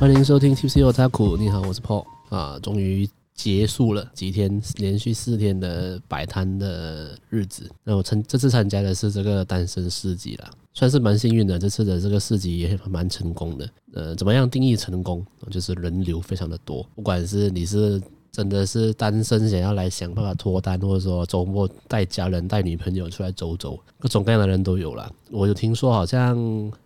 [0.00, 1.36] 欢迎收听 T C O Talk，。
[1.36, 7.70] 你好，我是 Paul 啊，终于结束了几天连续四天的摆摊的日子。
[7.84, 11.58] 那我参这次参加的是这个单身市集啦，算是蛮幸运的。
[11.58, 13.70] 这次的这个市集也蛮成功的。
[13.92, 15.22] 呃，怎么样定义成功？
[15.50, 18.00] 就是人流非常的多，不管是你是。
[18.32, 25.12] 真的是单身，想要来想办法脱单，或者说周末带家人、带女朋友出来走走，各种各样的人都有了。
[25.30, 26.36] 我有听说，好像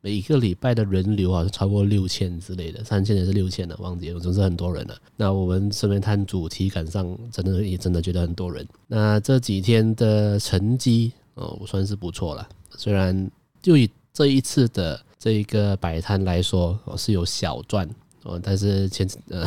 [0.00, 4.96] 每一个礼拜的人流好像超过六千之类的，三千也是六千的，忘记了，总是很多人了。
[5.16, 8.66] 那我们身边摊主体感上真的也真的觉得很多人。
[8.86, 12.48] 那这几天的成绩哦，我算是不错了。
[12.78, 13.30] 虽然
[13.62, 17.86] 就以这一次的这一个摆摊来说，我是有小赚
[18.22, 19.47] 哦，但是前呃。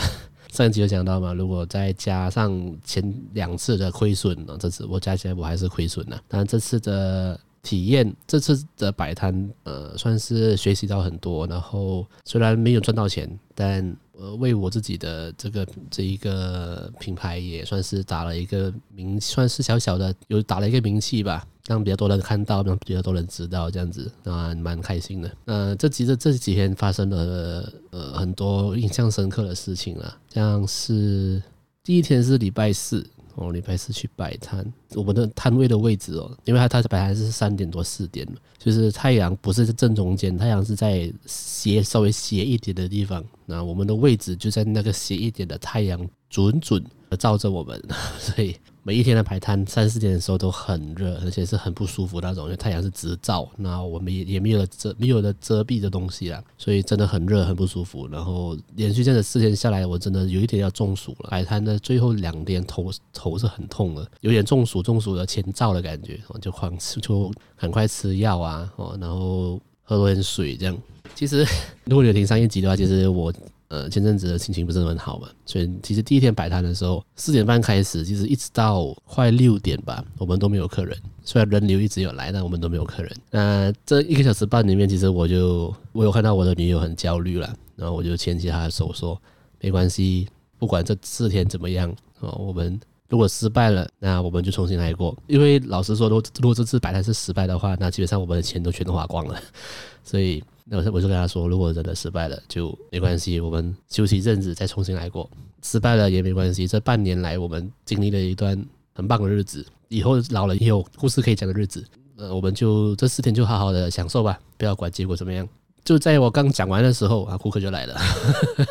[0.51, 6.19] 上一集有讲到嘛，如果再加上前两次的亏损呢，这次我加起来我还是亏损了。
[6.27, 11.45] 但这次的体验，这次的摆摊，呃，算是学习到很多。
[11.47, 21.45] 然后虽然没有赚到钱，但呃，为我自己的这个这一个品牌也算是打了一个名，算是小小的有打了一个名气吧。
[21.67, 25.29] 让比较多人看到，让比较多人知道，这样子啊，蛮开心的。
[25.43, 31.43] 那这其实这几天发生了呃很多印象深刻的事情了，像是
[31.83, 47.81] 第一天是礼拜四哦，礼拜四去摆摊，我们的摊位的位置哦，因为它它是摆摊是三点多四点嘛，就是太阳不是在正中间，太阳是在斜稍微斜一点的地方，那我们的位置就在那个斜一点的太阳准准的照着我们，
[48.19, 48.55] 所以。
[48.83, 58.07] 每一天的排摊三四点的时候都很热，而且是很不舒服那种，因为太阳是直照，那我们也也没有遮没有了遮蔽的东西啦，所以真的很热很不舒服。
[58.07, 61.29] 然后连续这样的四天下来，我真的有一点要中暑了。
[61.29, 70.77] 摆摊的最后两天头头是很痛的，有点中暑中暑的前兆的感觉，就狂吃就赶快吃药啊，哦，然后喝多点水这样。
[71.13, 71.45] 其实
[71.83, 73.33] 如果有听上一集的话，其实我。
[73.69, 80.97] 呃，前阵子的心情不是很好嘛，所以其实第一天摆摊的时候，四点半开始，其实一直到快六点吧，我们都没有客人。
[81.25, 83.11] 虽然人流一直有来，但我们都没有客人。
[83.29, 89.21] 那这一个小时半里面，其实我就我有看到我的女友很焦虑了，然后我就牵起她的手说
[89.59, 92.79] ：“没关系，不管这四天怎么样，哦，我们
[93.09, 95.13] 如果失败了，那我们就重新来过。
[95.27, 99.37] 因为老实说，如如果这次摆摊是失败的话，那基本上我们的钱都全都花光了，
[100.05, 105.29] 所以。”那我我就跟他说，如果真的失败了，就没关系，我们休息一阵子再重新来过。
[105.63, 108.61] 失败了也没关系，这半年来我们经历了一段
[108.93, 111.83] 很棒的日子，以后老了也有故事可以讲的日子。
[112.17, 115.47] 呃，我们就这四天就好好的享受吧，不要管结果怎么样。
[115.85, 117.95] 就在我刚讲完的时候啊，顾客就来了，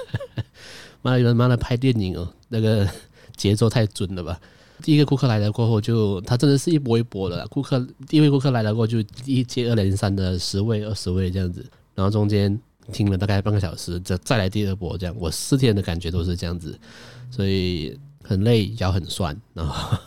[1.00, 2.86] 妈的，有人妈的拍电影哦，那个
[3.36, 4.38] 节奏太准了吧？
[4.82, 7.46] 第一个顾客来了过后，就他真的是一波一波的。
[7.48, 11.64] 顾客第一位顾客来了过后，就一接二连三的十位、二十位这样子。
[11.96, 12.56] 然后中间
[12.92, 16.78] 停了大概半个小时，再再来第二波，这样我四天的感觉都是这样子，
[17.28, 19.98] 所以很累，腰很酸，然后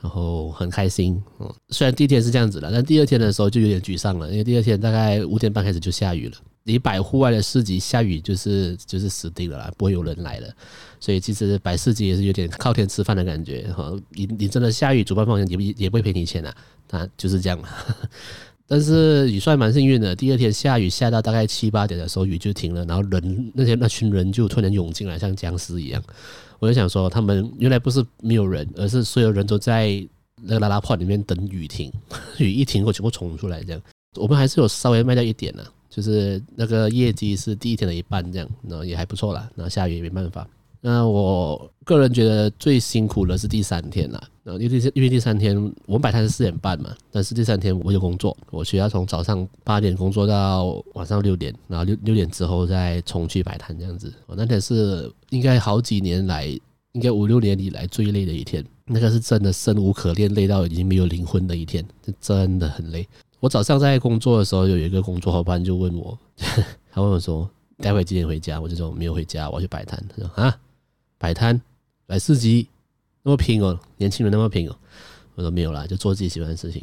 [0.00, 1.20] 然后很开心。
[1.40, 6.36] 嗯，虽然第一天是这样子的，但第二天的时候就有点沮丧了，因为第二天大概五点半开始就下雨了。
[6.62, 10.48] 你摆户外的市集下雨就是就是死定了啦，不会有人来了。
[11.00, 13.90] 所以其实摆市集也是有点靠天吃饭的感觉哈。
[14.10, 16.54] 你你真的下雨，主办方也也不会赔你钱啊，
[16.86, 17.68] 他就是这样了。
[18.70, 26.00] 但是雨算蛮幸运的，第二天下雨下到大概七八点的时候雨就停了，然后人那些那群人就突然涌进来，像僵尸一样。
[26.60, 30.06] 我就想说，他们原来不是没有人，而是所有人都在
[30.40, 31.92] 那个拉拉破里面等雨停，
[32.38, 33.82] 雨一停过全部冲出来这样。
[34.14, 39.50] 我们还是有稍微卖掉一点呢，就是那个业绩是第一天的一半这样，然后也还不错啦。
[39.56, 40.46] 然后下雨也没办法。
[40.82, 45.54] 那我个人觉得最辛苦的是第三天啦，因为第因为第三天
[45.84, 54.10] 我们摆摊是四点半嘛，但是第三天我有工作，我需要从早上八点工作到晚上六点，然后六六点之后再重去摆摊这样子。
[54.26, 56.46] 我那天是应该好几年来，
[56.92, 61.84] 应该五六年以来最累的一天，那个是真的生无可恋，累到已经没有灵魂的一天，
[62.22, 63.06] 真的很累。
[63.38, 66.18] 我早上在工作的时候，有一个工作伙伴就问我，
[66.90, 70.56] 他问我说：“待会几点回家？”我就说：“没有回家，我要去摆摊。”他说：“啊。”
[71.20, 71.60] 摆摊
[72.06, 72.66] 摆市集
[73.22, 74.74] 那么拼哦，年轻人那么拼哦。
[75.34, 76.82] 我说没有啦，就做自己喜欢的事情。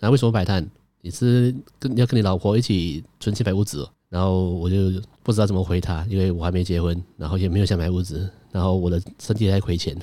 [0.00, 0.66] 那为什么摆摊？
[1.02, 3.90] 你是跟要跟你老婆一起存钱买屋子哦？
[4.08, 4.76] 然后我就
[5.22, 9.94] 不知道怎么回他，因为我还没结婚，然后也没有想买屋子，然后我的身体在亏钱，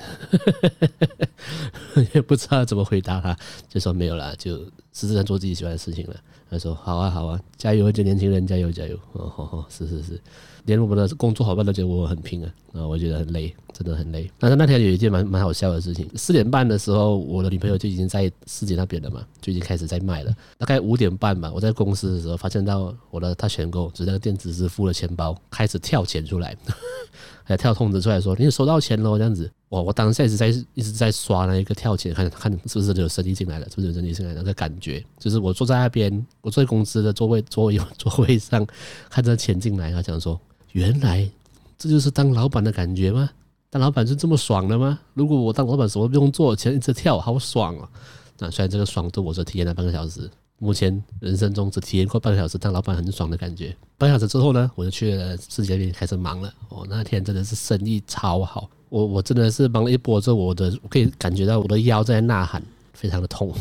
[2.14, 3.36] 也不知道怎么回答他，
[3.68, 4.58] 就说没有啦，就
[4.92, 6.14] 实质上做自己喜欢的事情了。
[6.48, 8.96] 他说好啊好啊，加油，这年轻人加油加油！
[9.12, 10.20] 哦好好，是是是。
[10.64, 14.30] 连我们的工作伙伴都觉得我很拼啊，啊，我觉得很累，真的很累。
[14.38, 20.34] 但是那天有一件蛮蛮好笑的事情，四点半的时候，我的女朋友就已经在市集那边了嘛，就已经开始在卖了。
[20.58, 26.56] 大概五点半吧，我在公司的时候发现到我的他选购，就是那个电子支付的钱包开始跳钱出来，
[27.44, 29.50] 还跳通知出来说你收到钱喽这样子。
[29.70, 38.66] 哇，我当下一直在一直在刷那一个跳钱，看看是不是有生意进来了，是不是有生意进来那个感觉，就是我坐在那边，我坐在公司的座位座位座位上，
[39.08, 40.38] 看着钱进来，他讲说。
[40.72, 41.28] 原来
[41.78, 43.30] 这就是当老板的感觉吗？
[43.70, 44.98] 当老板是这么爽的吗？
[45.14, 47.88] 如果我当老板什么不用做，钱一直跳，好爽啊！
[48.38, 53.74] 那虽然这个爽度我只体验了半个小时，目前人生中只体验过半个小时当老板很爽的感觉。
[53.96, 56.52] 半小时之后呢，我就去了世界那边开始忙了。
[56.68, 63.54] 哦，那天真的是生意超好，我我真的是忙了一波之后，我的我可以感觉到我的腰在呐喊，非常的痛。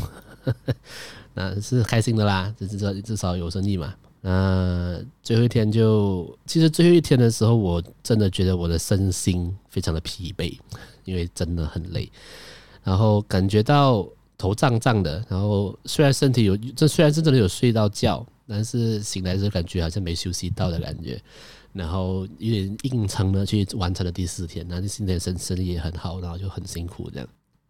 [1.33, 3.93] 那是开心的啦，至少至少有生意嘛。
[4.23, 10.55] 那最后一天就，其实最后一天的时候，我真的觉得我的身心非常的疲惫，
[11.05, 12.07] 因为真的很累，
[12.83, 14.07] 然后感觉到
[14.37, 21.19] 头胀胀的，然后虽然身体有，这虽然是真的有睡到觉，但是醒来的时候感觉好像没休息到的感觉，
[21.73, 27.27] 然后有点硬撑的去完成了第四天，那第四天身身体也很好，然后就很辛苦这样。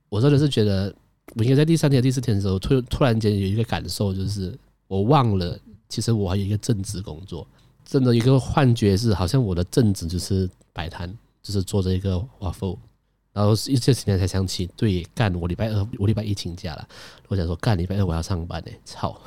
[0.10, 0.94] 我真的是觉得，
[1.36, 4.54] 我应该在第三天、第四天的时候，突突然间有一个感受，就是
[4.90, 5.58] 我忘了。
[5.92, 7.46] 其实我还有一个正职工作，
[7.84, 12.78] 真的一个幻觉是，好像我的正职就是摆摊，就是做这一个 waffle，
[13.34, 16.88] 然后一这几天才想起，对，干我礼拜二，我礼拜一请假了，
[17.28, 19.20] 我想说干礼拜二我要上班呢，操，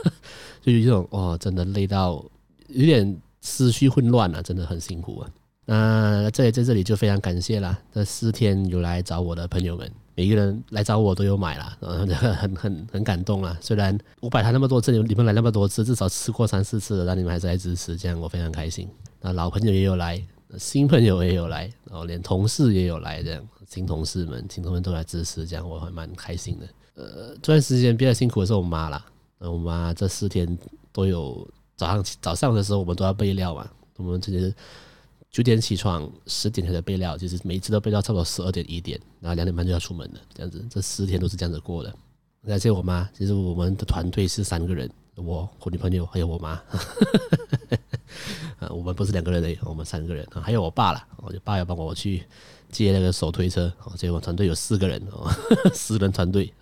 [0.60, 2.22] 就有一种哦，真的累到
[2.68, 5.30] 有点思绪混乱了，真的很辛苦啊。
[5.64, 9.90] 那这里在这里就非常感谢啦，这四天有来找我的朋友们。
[10.20, 13.56] 每个人来找我都有买了，然 后很很很感动啊！
[13.58, 18.86] 虽然我摆摊那么多次，你们来那么多次，至少吃过三四次了，但你们还是来支持，这样我非常开心。
[19.22, 20.22] 那老朋友也有来，
[20.58, 26.66] 新朋友也有来，然后连同事也有来，这样新同事们、新同事们都来支持，这样我还蛮开心的。
[26.96, 29.02] 呃，这段时间比较辛苦的是我妈啦，
[29.38, 30.58] 我妈这四天
[30.92, 34.54] 都有早上早上的时候我们都要备料嘛，我们这些。
[35.30, 41.94] 九点起床，十点开始备料，就是每一次都备到差不多十二点一点，然后两点半就要出门了，这样子，这十天都是这样子过的。
[42.48, 46.60] 感谢我妈，其实我们的团队是三个人，我、我女朋友还有我妈，
[48.70, 52.24] 我们不是两个人的，我们三个人，还有我爸啦，我爸要帮我去
[52.72, 55.00] 接那个手推车，所以我团队有四个人，
[55.72, 56.52] 四人团队。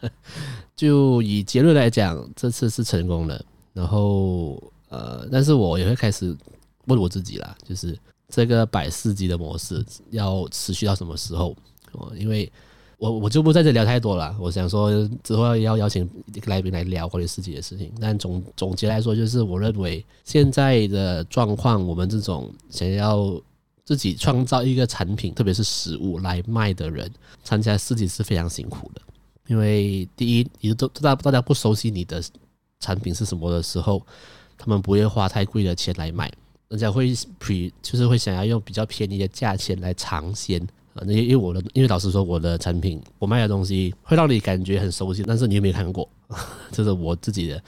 [0.74, 3.44] 就以结论来讲，这次是成功了，
[3.74, 6.34] 然后呃，但是我也会开始。
[6.86, 7.98] 问我自己啦，就是
[8.28, 11.56] 这个摆市集的模式要持续到什么时候？
[11.92, 12.50] 哦，因为
[12.98, 14.36] 我我就不在这聊太多了。
[14.38, 16.08] 我想说之后要邀请
[16.44, 17.92] 来宾来聊关于市集的事情。
[18.00, 23.40] 但总总结来说，就是我认为现在的状况，我们这种想要
[23.84, 27.10] 自己创造一个产品，特别是食物来卖的人，
[27.42, 29.00] 参加市集是非常辛苦的。
[29.48, 32.22] 因为第一，你都大大家不熟悉你的
[32.78, 34.00] 产品是什么的时候，
[34.56, 36.30] 他们不会花太贵的钱来买。
[36.70, 40.60] 人家会比就是会想要用比较便宜的价钱来尝鲜
[40.94, 46.08] 啊，那因为我的因为老实说，我的产品我卖的东西会让你感觉很熟悉，但是你有没有看过，
[46.70, 47.60] 这是我自己的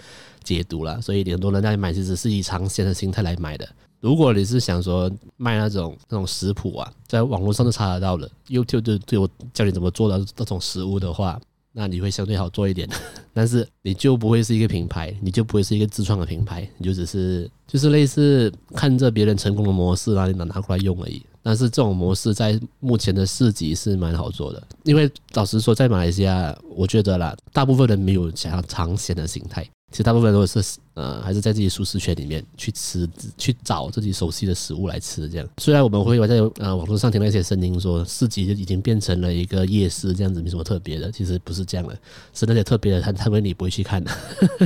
[0.45, 1.01] 解读啦。
[1.01, 3.69] 所以很多人在买其实是以尝鲜的心态来买的。
[3.99, 11.41] 如果你是想说卖那种那种食谱啊，在网络上都查得到的，YouTube 就对我教你怎么做的那种食物的话。
[11.73, 12.89] 那你会相对好做一点，
[13.33, 21.23] 但是你就不会是一个品牌，你就不会是一个自创的品牌，你就只是就是类似看着别人成功的模式，然后你拿拿过来用而已。
[21.45, 29.69] 但是这种模式在目前的市集是蛮好做的，因为老实说，在马来西亚，我觉得啦，大部分人没有想要尝鲜的心态。
[29.91, 30.63] 其实大部分都是
[30.95, 33.09] 呃，还是在自己舒适圈里面去吃，
[33.39, 35.29] 去找自己熟悉的食物来吃。
[35.29, 41.11] 这样，虽然我们会在呃网络上听到一些声音说，市集就已经变成了一个夜市，这样子没什么特别的。
[41.11, 41.99] 其实不是这样的，
[42.33, 44.11] 是那些特别的，摊摊位你不会去看的，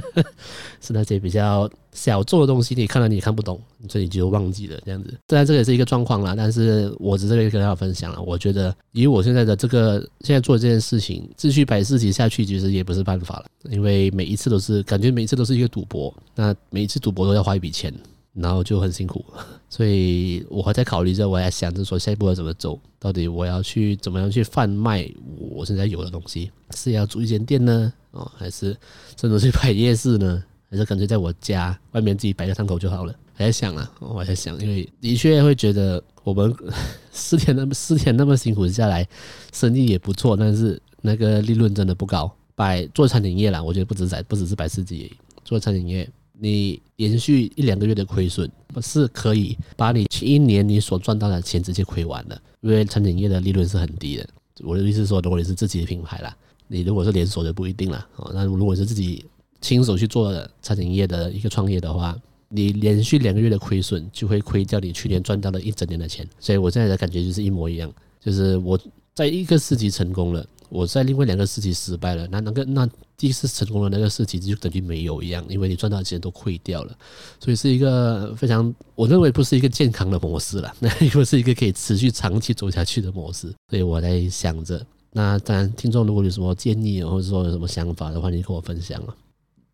[0.81, 5.13] 是那些比较小众的东西，你看了你也看不懂，所以你就忘记了这样子。
[5.27, 8.21] 当然这也是一个状况啦，但是我只是跟大家分享了。
[8.21, 15.07] 我觉得以我现在的这个现在做这件事情，继续摆市集下去，其实也不是办法了，因为每一次都是感觉。
[15.17, 17.93] 每一次都是一个赌博，那每一次赌博都要花一笔钱，
[18.35, 19.25] 然后就很辛苦，
[19.71, 25.09] 所以我还在考虑着，我还想着说下一步要怎么走，到底我要去怎么样去贩卖
[25.39, 28.77] 我现在有的东西，是要租一间店呢，哦，还是
[29.19, 30.43] 甚至去摆夜市呢？
[30.69, 33.15] 还是干脆在我家外面自己摆个档口就好了？
[33.35, 36.53] 还在想啊，我在想，因为的确会觉得我们
[37.13, 39.07] 四天那么四天那么辛苦下来，
[39.53, 42.31] 生意也不错，但是那个利润真的不高。
[42.57, 45.15] 摆做餐饮业啦，我觉得不止在不只是摆市集，
[45.47, 54.29] 做餐饮业，你连续一两个月的亏损，不是可以把你前一年你所赚到的钱直接亏完了，因为餐饮业的利润是很低的。
[54.65, 56.37] 我的意思是说，如果你是自己的品牌啦，
[56.67, 58.07] 你如果是连锁的不一定啦。
[58.17, 59.25] 哦，那如果是自己
[59.61, 66.29] 亲手去做餐饮业的一个创业的话，你连续两个月的亏损就会亏掉你去年赚到的一整年的钱。
[66.41, 68.79] 所以我现在的感觉就是一模一样，就是我
[69.15, 70.45] 在一个市集成功了。
[70.69, 76.97] 我在另外两个事情失败了，那那个那第一次成功的那个事情就等于没有一样，因为你赚到的钱都亏掉了，
[77.41, 89.15] 所以是一个非常我认为不是一个健康的模式了， 那又是一个可以持续长期走下去的模式，所以我在想着，那当然听众如果有什么建议或者说有什么想法的话，你跟我分享啊。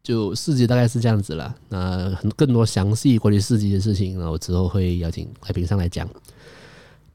[0.03, 6.09] 就四级大概是这样子了，那很更多详细关于四级的事情，那我之后会邀请来宾上来讲。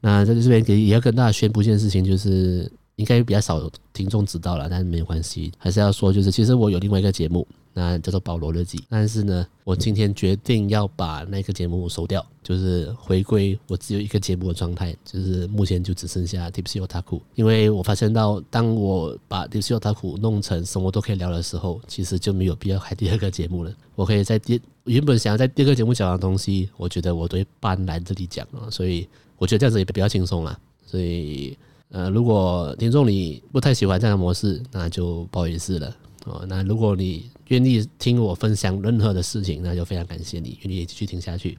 [0.00, 2.70] 那在这边给也要跟大家宣布一件事情，就是。
[2.98, 23.72] 应该比较少听众知道了，但是没有关系，还是要说，就是其实我有另外一个节目，那叫做《保罗日记》，但是呢，我今天决定要把那个节目收掉，就是回归我只有一个节目的状态，就是目前就只剩下 Tipsy Otaku，因为我发现到，当我把 Tipsy Otaku 弄成什么都可以聊的时候，其实就没有必要开第二个节目了。
[23.94, 31.56] 我可以在第原本想要在第二个节目讲的东西，我觉得我都会搬来这里讲啊，所以我觉得这样子也比较轻松了，所以。
[31.90, 36.44] 呃，如果听众你不太喜欢这样的模式，那就不好意思了哦。
[36.46, 41.58] 那如果你愿意听我分享任何的事情，那就非常感谢你愿意继续听下去。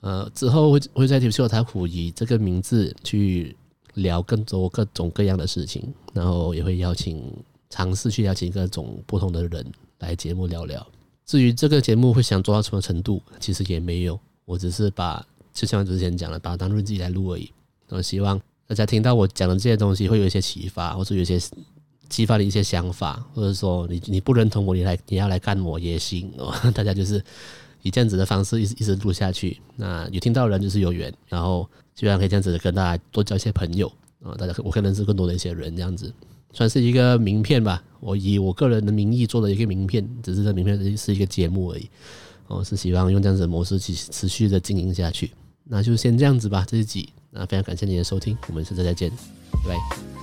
[0.00, 3.56] 呃，之后会会在 Tipsy Otaku 以这个名字去
[3.94, 7.20] 聊更多各种各样的事情，然后也会邀请
[7.68, 9.66] 尝试去邀请各种不同的人
[9.98, 10.86] 来节目聊聊。
[11.26, 17.50] 至于这个节目会想做到什么程度，其实也没有，我只是把就像之前讲的，把它当日记来录而已。
[17.88, 18.40] 我希望。
[18.68, 21.40] 大家听到我讲的这些东西，会有一些启发，或者有一些
[22.10, 26.54] 激发的一些想法，或者说你你不认同我，你来你要来干我也行哦。
[26.74, 27.24] 大家就是
[27.80, 29.58] 以这样子的方式一直一直录下去。
[29.74, 33.90] 那有听到的人就是有缘，然后希望可以这样子跟大家多交一些朋友
[34.22, 34.34] 啊。
[34.36, 36.12] 大家我可以认识更多的一些人，这样子
[36.52, 37.82] 算是一个名片吧。
[38.00, 41.88] 我以我个人的名义做的一个名片，只是这名片是一个节目而已。
[42.48, 45.30] 我是希望用这样子的模式去持续的经营下去。
[45.64, 47.08] 那就先这样子吧，这一集。
[47.30, 49.10] 那非常感谢您的收听，我们下次再见，
[49.64, 50.17] 拜拜。